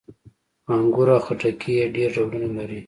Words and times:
انګور 0.73 1.07
او 1.15 1.19
خټکي 1.25 1.71
یې 1.79 1.85
ډېر 1.95 2.09
ډولونه 2.15 2.49
لري. 2.57 2.79